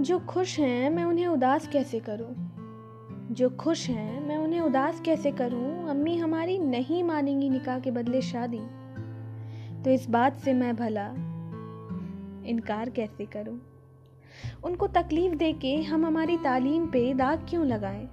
जो 0.00 0.18
खुश 0.18 0.60
हैं, 0.60 0.90
मैं 0.90 1.04
उन्हें 1.04 1.26
उदास 1.26 1.68
कैसे 1.68 2.00
करूँ? 2.00 2.34
जो 3.34 3.50
खुश 3.50 3.90
हैं, 3.90 4.28
मैं 4.28 4.36
उन्हें 4.36 4.60
उदास 4.60 5.00
कैसे 5.00 5.30
करूँ? 5.30 5.88
अम्मी 5.88 6.16
हमारी 6.16 6.58
नहीं 6.58 7.04
मानेंगी 7.04 7.50
निकाह 7.50 7.78
के 7.78 7.90
बदले 7.90 8.20
शादी। 8.22 8.60
तो 9.84 9.90
इस 9.90 10.10
बात 10.10 10.36
से 10.36 10.52
मैं 10.52 10.76
भला 10.76 11.06
इनकार 12.48 12.90
कैसे 12.90 13.26
करूँ? 13.26 13.60
उनको 14.64 14.86
तकलीफ़ 14.86 15.34
दे 15.34 15.52
के 15.52 15.82
हम 15.82 16.06
हमारी 16.06 16.36
तालीम 16.36 16.86
पे 16.86 17.14
दाग 17.14 17.46
क्यों 17.48 17.66
लगाएँ? 17.66 18.08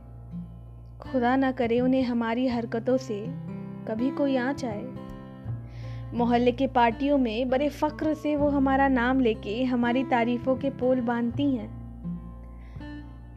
खुदा 1.02 1.36
ना 1.36 1.52
करे 1.52 1.80
उन्हें 1.80 2.04
हमारी 2.04 2.48
हरकतों 2.48 2.98
से 2.98 3.26
कभी 3.88 4.10
कोई 4.10 4.36
आँच 4.38 4.66
आए। 4.66 4.96
मोहल्ले 6.14 6.52
के 6.52 6.67
पार्टियों 6.67 7.17
में 7.17 7.50
बड़े 7.50 7.70
फ़क्र 7.70 8.14
से 8.14 8.36
वो 8.36 8.50
हमारा 8.50 8.88
नाम 8.88 9.20
लेके 9.20 9.64
हमारी 9.64 10.04
तारीफ़ों 10.04 10.56
के 10.56 10.70
पोल 10.70 11.02
बांधती 11.02 11.56
हैं। 11.56 11.84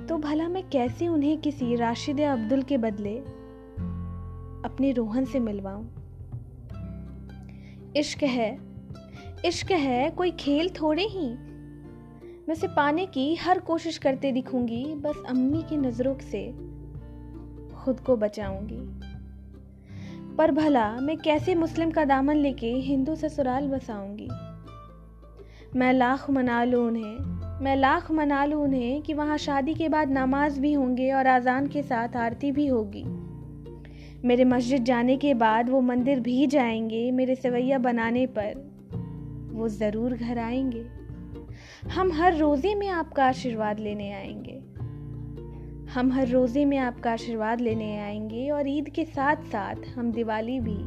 तो 0.09 0.19
भला 0.19 0.49
मैं 0.49 0.69
कैसे 0.69 1.09
उन्हें 1.09 1.39
किसी 1.39 1.77
राशिद 1.77 2.21
अब्दुल 2.21 2.63
के 2.63 2.79
बदले 2.79 3.19
अपने 4.69 4.93
रोहन 4.93 5.25
से 5.25 5.41
मिलवाऊं? 5.41 5.87
इश्क 7.97 8.23
है। 8.23 8.59
इश्क 9.45 9.71
है, 9.71 10.11
कोई 10.11 10.31
खेल 10.31 10.69
थोड़े 10.69 11.03
ही। 11.03 11.35
मैं 12.49 12.55
से 12.55 12.69
पाने 12.69 13.07
की 13.07 13.35
हर 13.35 13.59
कोशिश 13.59 13.99
करते 13.99 14.33
दिखूँगी, 14.33 14.95
बस 14.95 15.23
अम्मी 15.29 15.63
की 15.63 15.77
नज़रों 15.77 16.15
से 16.15 16.53
खुद 17.77 18.01
को 18.01 18.17
बचाऊँगी। 18.17 19.01
पर 20.37 20.53
भला 20.53 20.93
मैं 20.93 21.17
कैसे 21.17 21.55
मुस्लिम 21.55 21.91
का 21.91 22.05
दामन 22.05 22.37
लेके 22.37 22.73
हिंदू 22.73 23.15
ससुराल 23.15 23.69
बसाऊँगी? 23.69 24.29
मैं 25.79 25.93
लाख 25.93 26.31
मना 26.31 26.65
लूँ 26.65 26.87
उन्हें 26.87 27.39
मैं 27.61 27.77
लाख 27.77 28.11
मना 28.11 28.45
लूँ 28.45 28.65
उन्हें 28.65 29.03
कि 29.03 29.15
वहाँ 29.15 29.39
शादी 29.39 29.75
के 29.75 29.89
बाद 29.89 30.11
नमाज़ 30.11 30.61
भी 30.61 30.73
होंगे 30.73 31.13
और 31.13 31.27
आज़ान 31.27 31.67
के 31.67 31.83
साथ 31.83 32.17
आरती 32.17 32.53
भी 32.53 32.67
होगी। 32.67 33.05
मेरे 34.25 34.45
मस्जिद 34.45 34.85
जाने 34.85 35.17
के 35.17 35.35
बाद 35.35 35.69
वो 35.69 35.81
मंदिर 35.81 36.21
भी 36.21 36.47
जाएँगे 36.47 37.11
मेरे 37.11 37.35
सवैया 37.35 37.79
बनाने 37.79 38.27
पर। 38.27 38.55
वो 39.53 39.69
ज़रूर 39.69 40.15
घर 40.15 40.39
आएँगे। 40.39 40.87
हम 41.91 42.13
हर 42.13 42.37
रोज़े 42.37 42.75
में 42.75 42.89
आपका 42.89 43.25
आशीर्वाद 43.25 43.81
लेने 43.81 44.13
आएँगे। 44.13 44.59
हम 45.93 46.13
हर 46.13 46.29
रोज़े 46.29 46.65
में 46.65 46.79
आपका 46.79 47.13
आशीर्वाद 47.13 47.61
लेने 47.61 47.99
आएँगे 47.99 48.51
और 48.51 48.69
ईद 48.69 48.89
के 48.89 49.05
साथ 49.05 49.37
साथ 49.37 49.77
हम 49.97 50.13
दिवाली 50.13 50.61
भी 50.61 50.79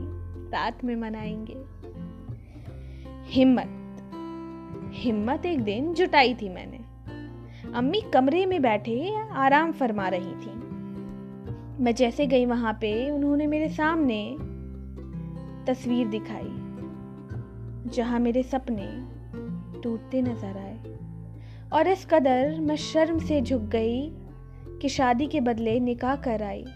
रात 0.52 0.84
में 0.84 0.96
मनाएँगे। 0.96 1.58
हिम्मत। 3.26 3.78
हिम्मत 4.94 5.46
एक 5.46 5.64
दिन 5.64 5.94
जुटाई 5.94 6.34
थी 6.34 6.50
मैंने। 6.50 6.80
अम्मी 7.74 8.02
कमरे 8.14 8.46
में 8.46 8.62
बैठे 8.62 9.16
आराम 9.32 9.72
फरमा 9.72 10.08
रही 10.08 10.32
थी। 10.32 10.62
मैं 11.84 11.96
जैसे 11.96 12.28
गई 12.28 12.46
वहाँ 12.46 12.74
पे, 12.74 13.12
उन्होंने 13.12 13.48
मेरे 13.48 13.70
सामने 13.70 14.38
तस्वीर 15.68 16.08
दिखाई, 16.08 16.50
जहाँ 17.90 18.20
मेरे 18.20 18.44
सपने 18.44 19.06
टूटते 19.82 20.22
नज़र 20.22 20.56
आए। 20.58 20.80
और 21.74 21.88
इस 21.88 22.06
कदर 22.06 22.60
मैं 22.60 22.76
शर्म 22.76 23.20
से 23.20 23.42
झुक 23.42 23.62
गई 23.62 24.14
कि 24.82 24.90
शादी 24.90 25.28
के 25.28 25.42
बदले 25.42 25.80
निकाह 25.80 26.16
कर 26.16 26.44
आई। 26.44 26.64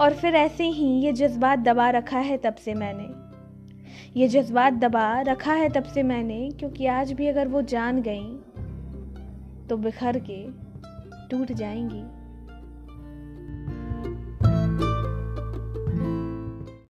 और 0.00 0.14
फिर 0.14 0.34
ऐसे 0.34 0.64
ही 0.64 0.86
ये 0.86 1.12
जज्बात 1.12 1.58
दबा 1.58 1.90
रखा 1.90 2.18
है 2.18 2.36
तब 2.36 2.54
से 2.54 2.74
मैंने। 2.74 3.27
ये 4.16 4.28
जज्बात 4.28 4.72
दबा 4.72 5.20
रखा 5.20 5.52
है 5.52 5.68
तब 5.68 5.84
से 5.84 6.02
मैंने, 6.02 6.50
क्योंकि 6.50 6.86
आज 6.86 7.12
भी 7.12 7.26
अगर 7.26 7.48
वो 7.48 7.62
जान 7.62 8.02
गई 8.02 8.26
तो 9.68 9.76
बिखर 9.76 10.18
के 10.30 10.42
टूट 11.28 11.52
जाएँगी। 11.52 12.02